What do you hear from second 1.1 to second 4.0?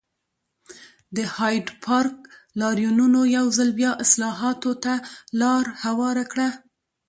د هایډپارک لاریونونو یو ځل بیا